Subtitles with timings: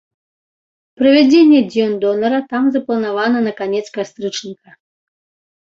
[1.01, 4.69] Правядзенне дзён донара там запланавана на канец кастрычніка.